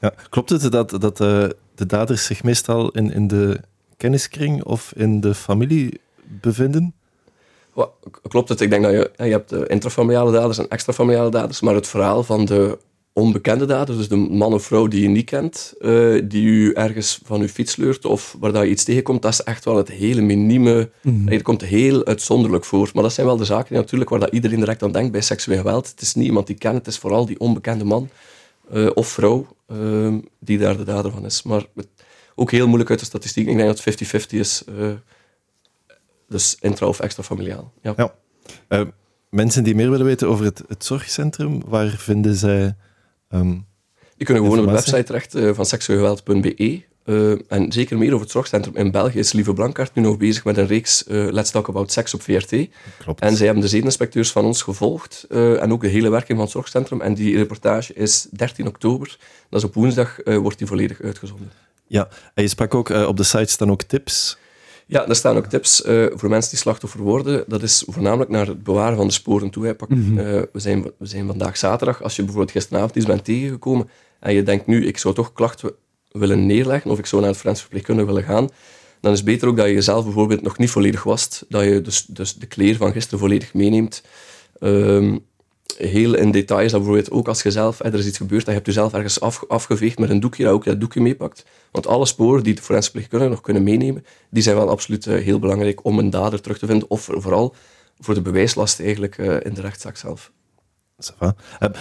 [0.00, 0.14] Ja.
[0.30, 1.44] Klopt het dat, dat uh,
[1.78, 3.60] de daders zich meestal in, in de
[3.96, 6.94] kenniskring of in de familie bevinden?
[8.28, 8.60] klopt het.
[8.60, 12.22] Ik denk dat je, je hebt de intrafamiliale daders en extrafamiliale daders, maar het verhaal
[12.22, 12.78] van de
[13.12, 17.20] onbekende daders, dus de man of vrouw die je niet kent, uh, die u ergens
[17.24, 19.88] van uw fiets sleurt of waar dat je iets tegenkomt, dat is echt wel het
[19.88, 20.90] hele minieme.
[21.02, 21.28] Mm.
[21.28, 22.90] Het komt heel uitzonderlijk voor.
[22.94, 25.20] Maar dat zijn wel de zaken die, natuurlijk waar dat iedereen direct aan denkt bij
[25.20, 25.90] seksueel geweld.
[25.90, 28.08] Het is niet iemand die kent, het is vooral die onbekende man
[28.72, 31.42] uh, of vrouw uh, die daar de dader van is.
[31.42, 31.64] Maar
[32.34, 33.46] ook heel moeilijk uit de statistiek.
[33.46, 34.62] Ik denk dat 50-50 is.
[34.68, 34.92] Uh,
[36.28, 37.72] dus intra- of extra-familiaal.
[37.82, 37.94] Ja.
[37.96, 38.14] ja.
[38.68, 38.86] Uh,
[39.30, 42.76] mensen die meer willen weten over het, het zorgcentrum, waar vinden zij...
[43.30, 43.66] Um,
[44.16, 46.82] die kunnen gewoon op de website terecht van seksueelgeweld.be.
[47.08, 50.44] Uh, en zeker meer over het zorgcentrum in België is Lieve Blankart nu nog bezig
[50.44, 52.68] met een reeks uh, Let's Talk About Sex op VRT.
[52.98, 53.20] Klopt.
[53.20, 56.40] En zij hebben de zedeninspecteurs van ons gevolgd uh, en ook de hele werking van
[56.40, 57.00] het zorgcentrum.
[57.00, 59.16] En die reportage is 13 oktober.
[59.48, 61.50] Dat is op woensdag, wordt die volledig uitgezonden.
[61.86, 64.38] Ja, en je sprak ook, op de site staan ook tips.
[64.86, 65.82] Ja, er staan ook tips
[66.14, 67.44] voor mensen die slachtoffer worden.
[67.46, 69.74] Dat is voornamelijk naar het bewaren van de sporen toe.
[69.74, 70.16] Pak, mm -hmm.
[70.16, 72.02] we, zijn, we zijn vandaag zaterdag.
[72.02, 73.90] Als je bijvoorbeeld gisteravond iets bent tegengekomen
[74.20, 75.72] en je denkt nu, ik zou toch klachten
[76.10, 78.48] willen neerleggen, of ik zou naar het Frans verpleegkundige willen gaan,
[79.00, 81.44] dan is het beter ook dat je jezelf bijvoorbeeld nog niet volledig wast.
[81.48, 84.02] Dat je dus, dus de kleer van gisteren volledig meeneemt.
[84.60, 85.26] Um,
[85.76, 88.66] heel in details, bijvoorbeeld ook als je zelf, er is iets gebeurd, dat je hebt
[88.66, 91.44] jezelf ergens af, afgeveegd met een doekje, dat ook dat doekje meepakt.
[91.70, 95.22] Want alle sporen die de forensische verpleegkundige nog kunnen meenemen, die zijn wel absoluut uh,
[95.22, 97.54] heel belangrijk om een dader terug te vinden, of vooral
[97.98, 100.32] voor de bewijslast eigenlijk uh, in de rechtszaak zelf.
[100.98, 101.30] Uh,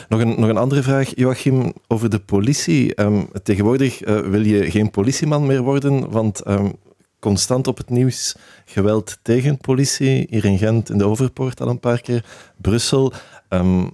[0.09, 3.01] nog, een, nog een andere vraag, Joachim, over de politie.
[3.01, 6.73] Um, tegenwoordig uh, wil je geen politieman meer worden, want um,
[7.19, 10.27] constant op het nieuws geweld tegen politie.
[10.29, 12.25] Hier in Gent, in de Overpoort al een paar keer.
[12.61, 13.13] Brussel.
[13.49, 13.85] Ehm,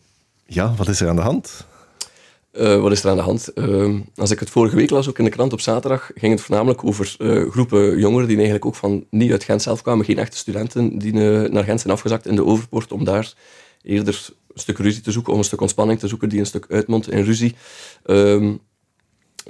[0.46, 1.66] ja, wat is er aan de hand?
[2.54, 3.54] Uh, wat is er aan de hand?
[4.16, 6.84] Als ik het vorige week las, ook in de krant op zaterdag, ging het voornamelijk
[6.84, 10.38] over uh, groepen jongeren die eigenlijk ook van niet uit Gent zelf kwamen, geen echte
[10.38, 13.34] studenten, die naar Gent zijn afgezakt in de Overpoort om daar
[13.84, 17.12] eerder stuk ruzie te zoeken, om een stuk ontspanning te zoeken die een stuk uitmondt
[17.12, 17.56] in ruzie.
[18.06, 18.60] Um,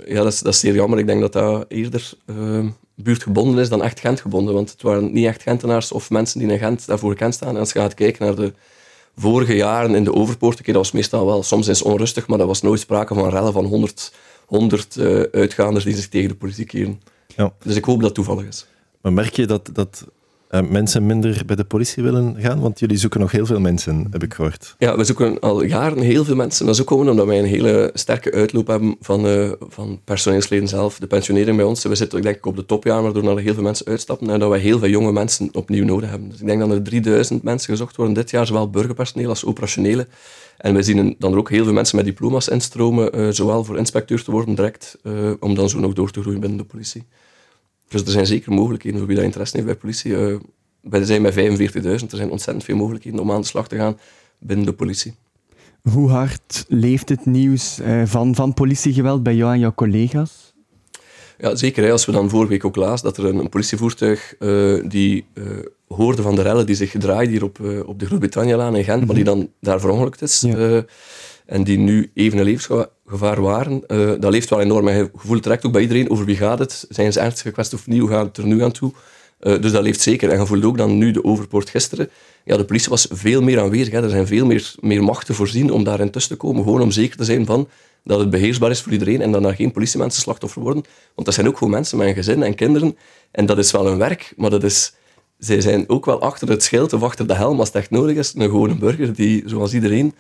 [0.06, 1.00] ja, dat is, dat is zeer jammer.
[1.00, 4.54] Ik denk dat dat eerder uh, buurtgebonden is dan echt Gent-gebonden.
[4.54, 7.54] Want het waren niet echt Gentenaars of mensen die in Gent daarvoor gekend staan.
[7.54, 8.54] En als je gaat kijken naar de
[9.16, 12.62] vorige jaren in de Overpoort, dat was meestal wel soms eens onrustig, maar dat was
[12.62, 14.13] nooit sprake van rellen van 100,
[14.46, 17.02] 100 uh, uitgaanders die zich tegen de politiek keren.
[17.36, 17.54] Ja.
[17.63, 18.68] Dus ik hoop dat het toevallig is.
[19.02, 20.08] Maar merk je dat, dat
[20.62, 22.60] mensen minder bij de politie willen gaan?
[22.60, 24.76] Want jullie zoeken nog heel veel mensen, heb ik gehoord.
[24.78, 26.66] Ja, we zoeken al jaren heel veel mensen.
[26.66, 31.00] Dat is ook omdat wij een hele sterke uitloop hebben van, uh, van personeelsleden zelf.
[31.00, 33.63] De pensionering bij ons, we zitten denk ik op de topjaar, waardoor er heel veel
[33.63, 36.30] mensen uitstappen en dat wij heel veel jonge mensen opnieuw nodig hebben.
[36.30, 40.08] Dus ik denk dat er 3000 mensen gezocht worden dit jaar, zowel burgerpersoneel als operationele.
[40.58, 44.24] En we zien dan ook heel veel mensen met diploma's instromen, uh, zowel voor inspecteur
[44.24, 44.98] te worden direct,
[45.39, 47.04] om dan zo nog door te groeien binnen de politie.
[47.93, 50.12] Dus er zijn zeker mogelijkheden voor wie dat interesse heeft bij politie.
[50.12, 50.36] Uh,
[50.82, 53.97] wij zijn bij 45.000, er zijn ontzettend veel mogelijkheden om aan de slag te gaan
[54.39, 55.13] binnen de politie.
[55.82, 60.53] Hoe hard leeft het nieuws uh, van, van politiegeweld bij jou en jouw collega's?
[61.38, 61.84] Ja, zeker.
[61.84, 61.91] Hè.
[61.91, 65.25] Als we dan vorige week ook lazen dat er een, politievoertuig uh, die
[65.88, 69.06] hoorde van de rellen die zich gedraaid hier op, op de Groot-Brittannia-laan in Gent, mm
[69.06, 70.41] maar die dan daar verongelukt is.
[70.41, 70.86] Ja
[71.45, 74.88] en die nu even een levensgevaar waren, uh, dat leeft wel enorm.
[74.88, 76.86] En je voelt direct ook bij iedereen over wie gaat het.
[76.89, 77.99] Zijn ze ernstige kwestie of niet?
[77.99, 78.91] Hoe gaat het er nu aan toe?
[79.41, 80.29] Uh, dus dat leeft zeker.
[80.29, 82.10] En je voelt ook dan nu de overpoort gisteren.
[82.45, 83.93] Ja, de politie was veel meer aanwezig.
[83.93, 84.03] Hè.
[84.03, 86.63] Er zijn veel meer, meer machten voorzien om daarin tussen te komen.
[86.63, 87.67] Gewoon om zeker te zijn van
[88.03, 90.84] dat het beheersbaar is voor iedereen en dat er geen politiemensen slachtoffer worden.
[91.15, 92.97] Want dat zijn ook gewoon mensen met een gezin en kinderen.
[93.32, 94.93] En dat is wel hun werk, maar dat is,
[95.38, 98.15] zij zijn ook wel achter het schild of achter de helm als het echt nodig
[98.15, 98.34] is.
[98.36, 100.13] Een gewone burger die, zoals iedereen,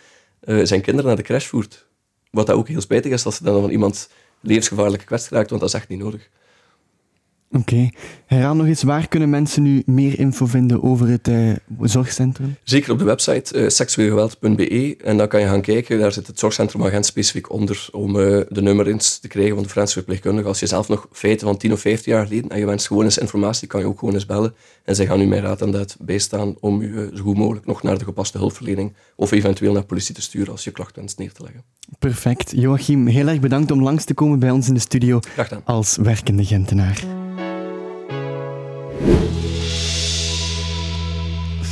[0.45, 1.87] uh, zijn kinderen naar de crash voert.
[2.29, 4.09] Wat dat ook heel spijtig is als ze dan van iemand
[4.41, 6.29] levensgevaarlijk kwets raakt, want dat is echt niet nodig.
[7.53, 7.89] Oké.
[8.27, 8.53] Okay.
[8.53, 12.55] Nog eens, waar kunnen mensen nu meer info vinden over het uh, zorgcentrum?
[12.63, 14.97] Zeker op de website uh, seksueelgeweld.be.
[15.03, 18.41] En dan kan je gaan kijken, daar zit het zorgcentrum agent specifiek onder, om uh,
[18.49, 20.47] de nummer eens te krijgen van de forensische verpleegkundige.
[20.47, 23.03] Als je zelf nog feiten van 10 of 15 jaar geleden en je wenst gewoon
[23.03, 24.55] eens informatie, kan je ook gewoon eens bellen.
[24.83, 27.83] En zij gaan u met raad en daad bijstaan om u zo goed mogelijk nog
[27.83, 31.31] naar de gepaste hulpverlening of eventueel naar politie te sturen als je klacht wenst neer
[31.31, 31.63] te leggen.
[31.99, 32.51] Perfect.
[32.55, 35.19] Joachim, heel erg bedankt om langs te komen bij ons in de studio
[35.63, 37.22] als werkende Gentenaar.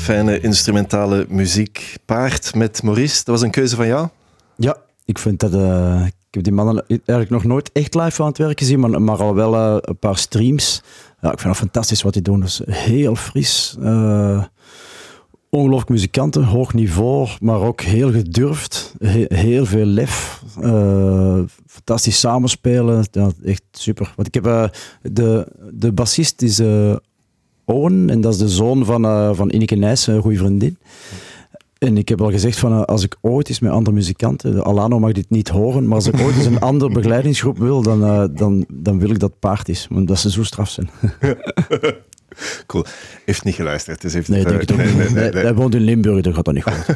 [0.01, 1.95] Fijne instrumentale muziek.
[2.05, 4.07] Paard met Maurice, dat was een keuze van jou?
[4.55, 5.53] Ja, ik vind dat...
[5.53, 9.01] Uh, ik heb die mannen eigenlijk nog nooit echt live aan het werk gezien, maar,
[9.01, 10.83] maar al wel uh, een paar streams.
[11.21, 12.43] Ja, ik vind het fantastisch wat die doen.
[12.43, 13.75] Is heel fris.
[13.79, 14.43] Uh,
[15.49, 18.93] ongelooflijk muzikanten, hoog niveau, maar ook heel gedurfd.
[18.99, 20.43] He heel veel lef.
[21.67, 23.05] fantastisch samenspelen.
[23.43, 24.13] Echt super.
[24.15, 26.59] Want ik heb de, de bassist is
[27.71, 30.77] Owen, en dat is de zoon van, uh, van Ineke Nijs, een goede vriendin.
[31.77, 34.99] En ik heb al gezegd van uh, als ik ooit eens met andere muzikanten, Alano
[34.99, 38.23] mag dit niet horen, maar als ik ooit eens een andere begeleidingsgroep wil, dan, uh,
[38.31, 40.89] dan, dan wil ik dat paard is, omdat ze zo straf zijn.
[42.67, 42.85] cool.
[43.25, 44.01] Heeft niet geluisterd.
[44.01, 46.53] Dus heeft nee, denk ik nee, nee, nee, Hij woont in Limburg, dat gaat dat
[46.53, 46.95] niet goed.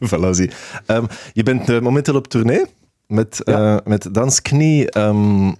[0.14, 0.50] voilà, zie.
[0.86, 2.64] Um, je bent uh, momenteel op tournee
[3.06, 3.80] met, ja.
[3.84, 5.56] met Dansknie um,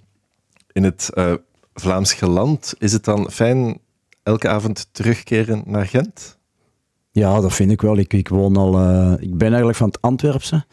[0.73, 1.11] in het
[1.75, 2.75] Vlaams geland.
[2.79, 3.79] Is het dan fijn
[4.29, 6.39] elke avond terugkeren naar Gent?
[7.11, 7.97] Ja, dat vind ik wel.
[7.97, 10.65] Ik, ik woon al, uh, ik ben eigenlijk van het Antwerpse.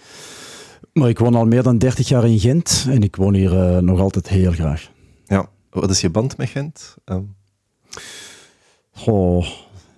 [0.93, 3.77] Maar ik woon al meer dan 30 jaar in Gent en ik woon hier uh,
[3.77, 4.91] nog altijd heel graag.
[5.25, 6.95] Ja, wat is je band met Gent?
[7.05, 7.35] Um.
[9.05, 9.45] Oh,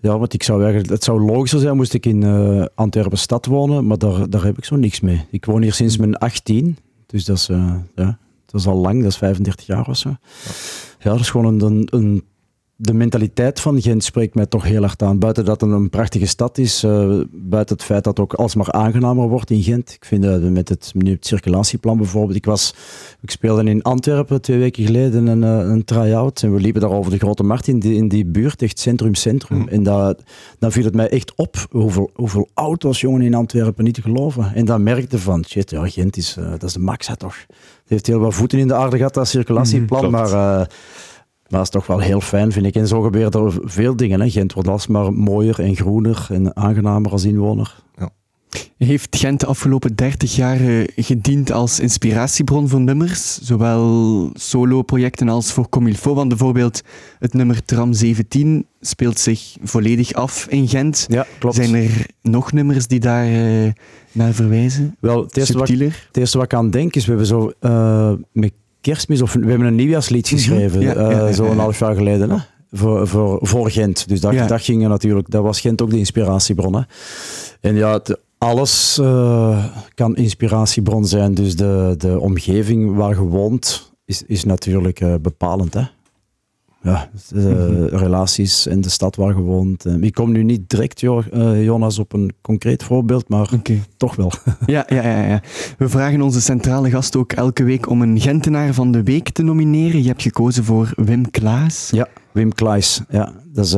[0.01, 3.45] ja, want ik zou eigenlijk, het zou logischer zijn moest ik in uh, Antwerpen stad
[3.45, 5.25] wonen, maar daar, daar heb ik zo niks mee.
[5.31, 9.01] Ik woon hier sinds mijn 18, dus dat is, uh, ja, dat is al lang,
[9.01, 10.09] dat is 35 jaar of zo.
[10.09, 10.17] Ja,
[10.99, 12.23] ja dat is gewoon een, een
[12.79, 15.19] de mentaliteit van Gent spreekt mij toch heel hard aan.
[15.19, 18.71] Buiten dat het een prachtige stad is, uh, buiten het feit dat het ook alsmaar
[18.71, 19.93] aangenamer wordt in Gent.
[19.93, 22.37] Ik vind dat met het, het circulatieplan bijvoorbeeld.
[22.37, 22.73] Ik, was,
[23.21, 26.91] ik speelde in Antwerpen twee weken geleden een, eh, een try-out en we liepen daar
[26.91, 29.57] over de Grote Markt in die, in die buurt, echt centrum-centrum.
[29.57, 29.67] Mm.
[29.67, 30.23] En dat,
[30.59, 34.53] dan viel het mij echt op hoeveel, hoeveel auto's jongen in Antwerpen niet te geloven.
[34.53, 37.35] En dan merkte van, shit, ja, Gent is, dat is de max hè, toch.
[37.47, 40.69] Het heeft heel wat voeten in de aarde gehad, dat circulatieplan, mm, maar...
[41.49, 42.75] Maar dat is toch wel heel fijn, vind ik.
[42.75, 44.19] En zo gebeuren er veel dingen.
[44.19, 44.29] Hè.
[44.29, 47.75] Gent wordt alsmaar mooier en groener en aangenamer als inwoner.
[47.97, 48.09] Ja.
[48.77, 55.51] Heeft Gent de afgelopen 30 jaar eh, gediend als inspiratiebron voor nummers, zowel solo-projecten als
[55.51, 56.13] voor Comilfo?
[56.13, 56.81] Want bijvoorbeeld
[57.19, 61.05] het nummer Tram 17 speelt zich volledig af in Gent.
[61.09, 61.55] Ja, klopt.
[61.55, 63.71] Zijn er nog nummers die daar uh,
[64.11, 64.95] naar verwijzen?
[64.99, 68.11] Wel, het eerste, wat, het eerste, wat, ik aan denk is, we hebben zo uh,
[68.31, 68.51] met
[68.87, 70.35] kerstmis, of we hebben een nieuwjaarslied mhm.
[70.35, 70.99] geschreven, mm -hmm.
[70.99, 72.29] ja, ja, zo een half jaar geleden.
[72.29, 72.37] Hè?
[72.71, 74.07] Voor, voor, voor Gent.
[74.07, 76.75] Dus dat, dat ging natuurlijk, dat was Gent ook de inspiratiebron.
[76.75, 76.81] Hè?
[77.61, 81.33] En ja, het, alles uh, kan inspiratiebron zijn.
[81.33, 85.73] Dus de, de omgeving waar je woont is, is natuurlijk uh, bepalend.
[85.73, 85.81] Hè?
[86.81, 87.85] Ja, de mm-hmm.
[87.85, 89.85] relaties in de stad waar je woont.
[89.85, 93.83] Uh, ik kom nu niet direct, Jonas, op een concreet voorbeeld, maar okay.
[93.97, 94.31] toch wel.
[94.65, 95.41] ja, ja, ja, ja,
[95.77, 99.43] we vragen onze centrale gast ook elke week om een Gentenaar van de week te
[99.43, 100.01] nomineren.
[100.01, 101.89] Je hebt gekozen voor Wim Klaas.
[101.91, 103.01] Ja, Wim Klaas.
[103.09, 103.75] Ja, dat is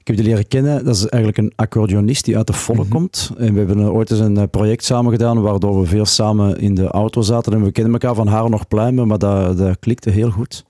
[0.00, 0.84] ik heb die leren kennen.
[0.84, 2.90] Dat is eigenlijk een accordeonist die uit de Volle mhm.
[2.90, 3.30] komt.
[3.38, 6.74] En we hebben ooit eens een eh, project samen gedaan waardoor we veel samen in
[6.74, 7.52] de auto zaten.
[7.52, 10.64] En we kennen elkaar van haar nog pluimen, maar dat, dat klikte heel goed.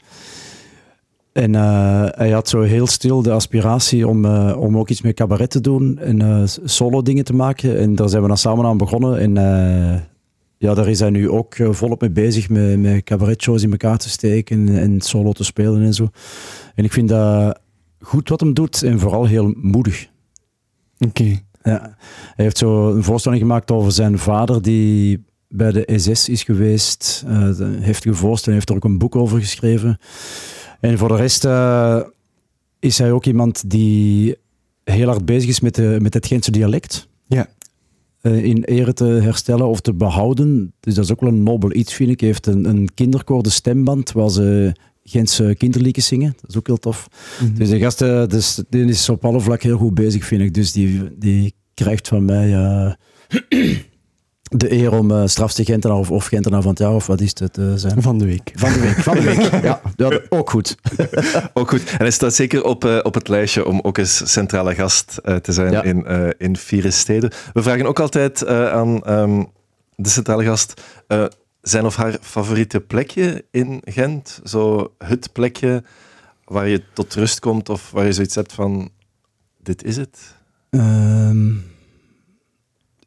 [1.33, 5.15] En uh, hij had zo heel stil de aspiratie om, uh, om ook iets met
[5.15, 7.79] cabaret te doen en uh, solo dingen te maken.
[7.79, 9.19] En daar zijn we dan samen aan begonnen.
[9.19, 9.35] En
[10.59, 14.09] ja, daar is hij nu ook volop mee bezig met, met cabaretshows in elkaar te
[14.09, 16.09] steken en, en solo te spelen en zo.
[16.75, 17.61] En ik vind dat
[18.01, 20.09] goed wat hem doet en vooral heel moedig.
[20.99, 21.41] Oké.
[21.63, 21.97] Ja.
[22.35, 27.25] Hij heeft zo een voorstelling gemaakt over zijn vader die bij de SS is geweest.
[27.29, 27.49] Uh,
[27.81, 29.99] heftige voorstelling, heeft er ook een boek over geschreven.
[30.81, 32.01] En voor de rest uh,
[32.79, 34.37] is hij ook iemand die
[34.85, 37.09] heel hard bezig is met, de, met het Gentse dialect.
[37.27, 37.49] Ja.
[38.23, 40.73] Uh, in ere te herstellen of te behouden.
[40.81, 42.21] Dus dat is ook wel een nobel iets, vind ik.
[42.21, 44.73] Hij heeft een, een kinderkoor, de stemband, waar ze
[45.05, 46.33] Gentse kinderliedjes zingen.
[46.41, 47.09] Dat is ook heel tof.
[47.41, 47.55] Mhm.
[47.55, 50.55] Dus de gasten, dus, die is op alle vlakken heel goed bezig, vind ik.
[50.55, 52.93] Dus die, die krijgt van mij uh,
[54.51, 57.39] de eer om uh, strafste Gentenaar of, of Gentenaar van het jaar, of wat is
[57.39, 58.03] het uh, zijn?
[58.03, 58.53] Van de week.
[58.55, 59.51] Van de week, van de week.
[59.63, 60.77] ja, dat, ook goed.
[61.55, 61.91] ook goed.
[61.91, 65.53] En hij staat zeker op, uh, op het lijstje om ook eens centrale gast te
[65.53, 65.83] zijn ja.
[65.83, 66.07] in,
[66.39, 67.33] in vier steden.
[67.53, 69.47] We vragen ook altijd aan um,
[69.95, 70.83] de centrale gast
[71.63, 74.41] zijn of haar favoriete plekje in Gent?
[74.45, 75.83] Zo het plekje
[76.45, 78.91] waar je tot rust komt of waar je zoiets hebt van:
[79.63, 80.35] dit is het?
[80.71, 81.65] Um,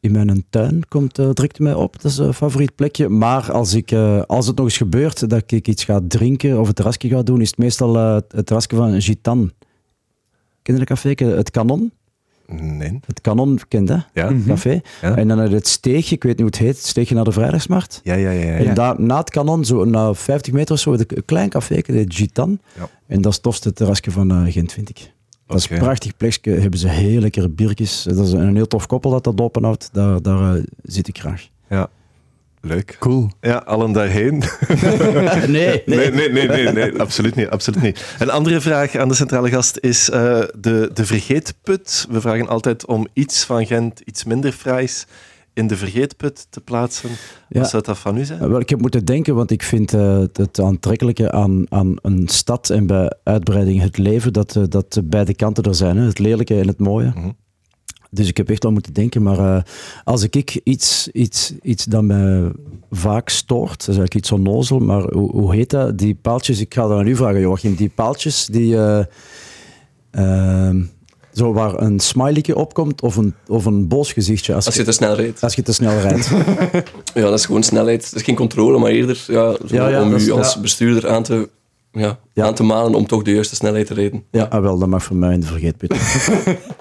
[0.04, 2.02] in mijn tuin komt uh, direct mij op.
[2.02, 3.08] Dat is een favoriet plekje.
[3.08, 6.66] Maar als, ik, uh, als het nog eens gebeurt dat ik iets ga drinken of
[6.66, 9.52] het terrasje ga doen, is het meestal uh, het terrasje van Gitan.
[10.62, 11.26] Ken je dat café?
[11.26, 11.92] Het Kanon?
[12.46, 13.00] Nee.
[13.06, 13.96] Het Kanon kent, hè?
[14.12, 14.30] Ja.
[14.30, 14.46] Mhm.
[14.46, 14.80] Café.
[15.02, 15.16] Ja.
[15.16, 18.00] En dan het steegje, ik weet niet hoe het heet, het steegje naar de Vrijdagsmarkt.
[18.02, 18.42] Ja, ja, ja.
[18.42, 18.56] ja.
[18.56, 22.04] En daar, na het Kanon, zo na 50 meter of zo, een klein café, de
[22.08, 22.58] Gitan.
[22.76, 22.88] Ja.
[23.06, 25.12] En dat is het tofste terrasje van uh, Gent, vind ik.
[25.46, 28.02] Dat is een prachtig plekje, hebben ze heel lekkere biertjes.
[28.02, 29.88] Dat is een heel tof koppel dat dat openhoudt.
[29.92, 31.48] Daar, daar uh, zit ik graag.
[31.68, 31.88] Ja.
[32.60, 32.96] Leuk.
[32.98, 33.30] Cool.
[33.40, 34.38] Ja, allen daarheen.
[35.48, 36.10] nee, nee.
[36.10, 38.14] Nee, nee, nee, nee, absoluut niet, absoluut niet.
[38.18, 40.16] Een andere vraag aan de centrale gast is uh,
[40.58, 42.06] de, de vergeetput.
[42.10, 45.06] We vragen altijd om iets van Gent, iets minder fraais,
[45.54, 47.10] in de vergeetput te plaatsen.
[47.48, 47.60] Ja.
[47.60, 48.48] Wat zou dat van u zijn?
[48.48, 52.70] Wel, ik heb moeten denken, want ik vind uh, het aantrekkelijke aan, aan een stad
[52.70, 55.96] en bij uitbreiding het leven, dat, uh, dat beide kanten er zijn.
[55.96, 56.04] Hè?
[56.04, 57.06] Het lelijke en het mooie.
[57.06, 57.36] Mm -hmm.
[58.10, 59.22] Dus ik heb echt wel moeten denken.
[59.22, 59.62] Maar uh,
[60.04, 62.50] als ik iets, iets, iets dat me
[62.90, 65.98] vaak stoort, dat is eigenlijk iets onnozel, maar hoe, hoe heet dat?
[65.98, 67.74] Die paaltjes, ik ga dat aan u vragen, Joachim.
[67.74, 68.74] Die paaltjes die.
[68.74, 69.04] Uh,
[70.12, 70.74] uh,
[71.34, 74.54] zo waar een smileyke opkomt of een, of een boos gezichtje.
[74.54, 75.42] Als, als je, je te snel rijdt.
[75.42, 76.30] Als je te snel rijdt.
[77.14, 78.02] ja, dat is gewoon snelheid.
[78.02, 81.48] Dat is geen controle, maar eerder ja, ja, ja, om u als bestuurder aan te
[81.94, 84.24] ja, aan te malen om toch de juiste snelheid te rijden.
[84.30, 85.92] Ja, ah, wel, dat mag voor mij in de vergeetput.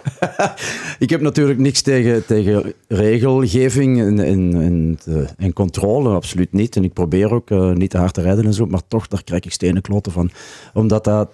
[1.06, 5.00] ik heb natuurlijk niks tegen, tegen regelgeving en, en, en,
[5.38, 6.76] en, controle, absoluut niet.
[6.76, 9.24] En ik probeer ook uh, niet te hard te rijden en zo, maar toch, daar
[9.24, 10.32] krijg ik stenen kloten van.
[10.74, 11.32] Omdat dat,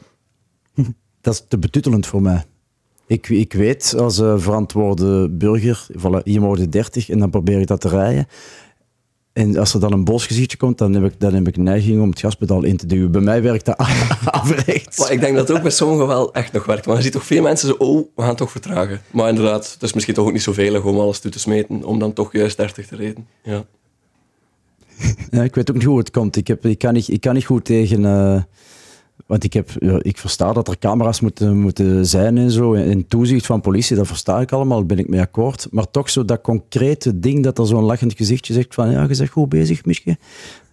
[1.22, 2.44] dat is te betuttelend voor mij.
[3.10, 7.68] Ik, ik weet als uh, verantwoorde burger, voilà, hier mogen 30 en dan probeer ik
[7.68, 8.28] dat te rijden.
[9.34, 12.10] En als er dan een bosgezichtje komt, dan heb, ik, dan heb ik neiging om
[12.10, 13.12] het gaspedaal in te duwen.
[13.12, 13.78] Bij mij werkt dat
[14.26, 14.98] averechts.
[14.98, 16.86] Maar ik denk dat het ook bij sommigen wel echt nog werkt.
[16.86, 19.02] Maar je ziet toch veel mensen zo, oh, we gaan toch vertragen.
[19.12, 21.84] Maar inderdaad, het is misschien toch ook niet zo veilig om alles toe te smeten,
[21.84, 23.28] om dan toch juist 30 te reden.
[23.44, 23.66] Ja.
[25.30, 26.36] ja ik weet ook niet hoe het komt.
[26.36, 28.02] Ik, heb, ik, kan, niet, ik kan niet goed tegen...
[28.02, 28.42] Uh,
[29.30, 29.70] want ik, heb,
[30.02, 32.74] ik versta dat er camera's moeten, moeten zijn en zo.
[32.74, 35.68] En toezicht van politie, dat versta ik allemaal, daar ben ik mee akkoord.
[35.72, 39.08] Maar toch zo dat concrete ding dat er zo'n lachend gezichtje zegt van ja, je
[39.08, 40.18] bent goed bezig, Mischke.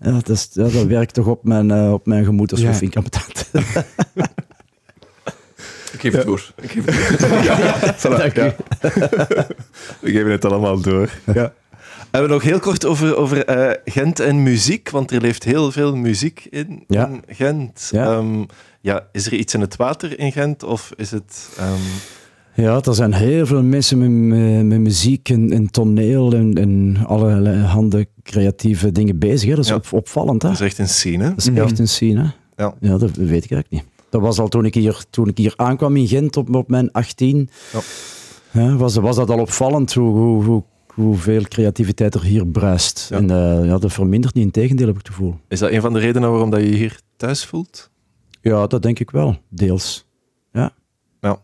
[0.00, 2.74] Ja, dat, is, ja, dat werkt toch op mijn, uh, op mijn gemoed als ja.
[2.74, 3.04] vind ik
[5.92, 6.52] Ik geef het door.
[6.60, 7.42] Ik geef het door.
[7.50, 8.54] ja, voilà, ja.
[10.00, 11.10] We geven het allemaal door.
[11.34, 11.52] Ja.
[12.10, 15.72] En we nog heel kort over, over uh, Gent en muziek, want er leeft heel
[15.72, 17.08] veel muziek in, Ja.
[17.08, 17.88] in Gent.
[17.92, 18.12] Ja.
[18.16, 18.42] Ehm,
[18.80, 21.48] ja, is er iets in het water in Gent of is het...
[21.58, 21.80] ehm,
[22.54, 26.96] Ja, er zijn heel veel mensen met, met, met muziek en, en toneel en, en
[27.06, 29.48] allerlei handen creatieve dingen bezig.
[29.48, 29.54] Hè.
[29.54, 29.76] Dat is Ja.
[29.76, 30.42] op- opvallend.
[30.42, 30.48] Hè?
[30.48, 31.28] dat is echt een scene, hè?
[31.30, 32.20] Dat is echt een scene.
[32.22, 32.62] Hè?
[32.64, 32.74] Ja.
[32.80, 33.84] ja, dat weet ik eigenlijk niet.
[34.10, 36.92] Dat was al toen ik hier, toen ik hier aankwam in Gent op, op mijn
[36.92, 37.48] 18.
[37.72, 37.80] Ja.
[38.62, 40.62] Ja, was, was dat al opvallend hoe, hoe, hoe,
[40.96, 43.06] hoeveel creativiteit er hier bruist.
[43.10, 43.16] Ja.
[43.16, 45.38] En eh, ja, dat vermindert niet, in tegendeel heb ik het gevoel.
[45.48, 47.90] Is dat een van de redenen waarom dat je hier thuis voelt?
[48.40, 50.06] Ja, dat denk ik wel, deels.
[50.52, 50.72] Ja.
[51.20, 51.38] Ja.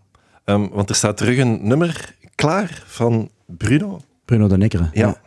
[0.45, 4.01] Ehm, want er staat terug een nummer klaar van Bruno.
[4.25, 4.91] Bruno de Nekkeren.
[4.93, 5.21] Ja.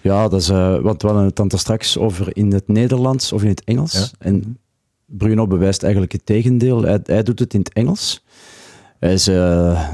[0.00, 3.42] Ja, dat is, eh, want we hadden het dan straks over in het Nederlands of
[3.42, 4.12] in het Engels.
[4.18, 4.58] En
[5.06, 6.82] Bruno bewijst eigenlijk het tegendeel.
[6.82, 8.24] Hij, hij doet het in het Engels.
[8.98, 9.34] Hij is eh,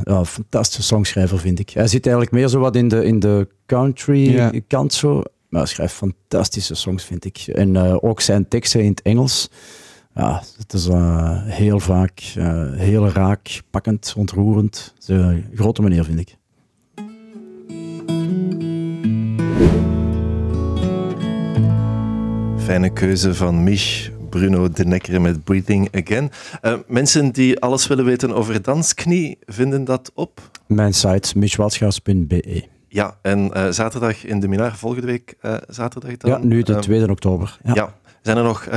[0.04, 1.70] ja, een fantastische songschrijver, vind ik.
[1.70, 4.52] Hij zit eigenlijk meer zo wat in de, in de country Ja.
[4.66, 5.22] kant zo.
[5.48, 7.38] Maar hij schrijft fantastische songs, vind ik.
[7.46, 9.48] En eh, ook zijn teksten in het Engels.
[10.14, 14.92] Ja, het is eh, heel vaak eh, heel raak, pakkend, ontroerend.
[14.94, 16.36] Het is een grote meneer, vind ik.
[22.58, 26.30] Fijne keuze van Mich, Bruno de Nekker met Breathing Again.
[26.60, 30.50] Eh, mensen die alles willen weten over dansknie, vinden dat op.
[30.66, 32.64] Mijn site, michwalschaus.be.
[32.88, 36.30] Ja, en eh, zaterdag in de Minaar, volgende week eh, zaterdag dan.
[36.30, 37.58] Ja, nu de Ehm, 2 oktober.
[37.64, 37.74] Ja.
[37.74, 37.94] ja.
[38.22, 38.68] Zijn er nog...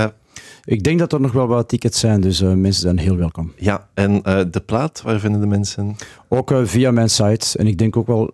[0.63, 3.53] Ik denk dat er nog wel wat tickets zijn, dus mensen zijn heel welkom.
[3.55, 5.95] ja, en de plaat, waar vinden de mensen...
[6.27, 8.33] Ook via mijn site en ik denk ook wel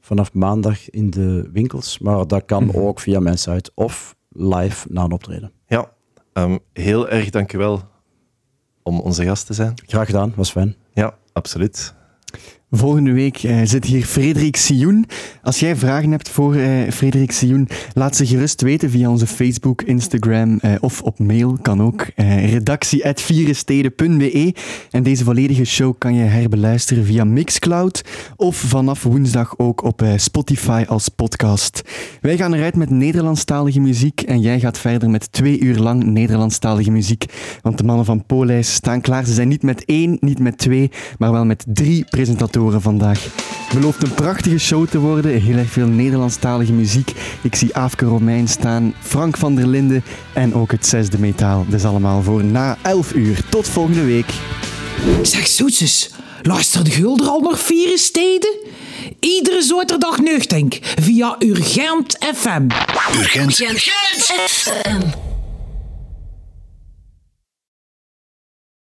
[0.00, 5.04] vanaf maandag in de winkels, maar dat kan ook via mijn site of live na
[5.04, 5.52] een optreden.
[5.66, 5.90] Ja,
[6.42, 7.82] ehm, heel erg dankjewel
[8.82, 9.74] om onze gast te zijn.
[9.86, 10.76] Graag gedaan, was fijn.
[10.92, 11.94] Ja, absoluut.
[12.72, 15.04] Volgende week eh, zit hier Frederik Sioen.
[15.42, 19.82] Als jij vragen hebt voor eh, Frederik Sioen, laat ze gerust weten via onze Facebook,
[19.82, 21.58] Instagram eh, of op mail.
[21.62, 22.06] Kan ook.
[22.16, 24.54] Redactie.vierensteden.be
[24.90, 28.04] En deze volledige show kan je herbeluisteren via Mixcloud
[28.36, 31.82] of vanaf woensdag ook op Spotify als podcast.
[32.20, 36.90] Wij gaan eruit met Nederlandstalige muziek en jij gaat verder met twee uur lang Nederlandstalige
[36.90, 37.24] muziek.
[37.62, 39.24] Want de mannen van Polijs staan klaar.
[39.24, 43.26] Ze zijn niet met één, niet met twee, maar wel met drie presentatoren vandaag.
[43.74, 45.40] Belooft een prachtige show te worden.
[45.40, 47.12] Heel erg veel Nederlandstalige muziek.
[47.42, 51.64] Ik zie Aafke Romein staan, Frank van der Linden en ook het zesde metaal.
[51.68, 53.40] Dat is allemaal voor na 11 uur.
[53.48, 54.32] Tot volgende week.
[55.22, 56.10] Zeg zoetjes,
[56.42, 58.58] luistert Gulder al nog vier steden?
[59.20, 62.66] Iedere zaterdag nuchtink via Urgent FM.
[63.18, 63.54] Urgent.
[63.54, 65.29] FM.